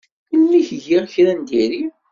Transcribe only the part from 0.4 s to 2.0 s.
i k-giɣ kra n diri?